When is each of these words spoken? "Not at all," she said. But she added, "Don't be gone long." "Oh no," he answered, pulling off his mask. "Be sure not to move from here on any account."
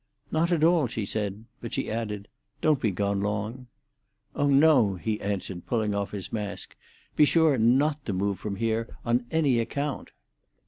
"Not 0.31 0.51
at 0.51 0.63
all," 0.63 0.87
she 0.87 1.05
said. 1.05 1.45
But 1.59 1.73
she 1.73 1.91
added, 1.91 2.27
"Don't 2.59 2.81
be 2.81 2.89
gone 2.89 3.21
long." 3.21 3.67
"Oh 4.35 4.47
no," 4.47 4.95
he 4.95 5.21
answered, 5.21 5.67
pulling 5.67 5.93
off 5.93 6.09
his 6.09 6.33
mask. 6.33 6.75
"Be 7.15 7.23
sure 7.23 7.55
not 7.59 8.03
to 8.07 8.13
move 8.13 8.39
from 8.39 8.55
here 8.55 8.97
on 9.05 9.27
any 9.29 9.59
account." 9.59 10.09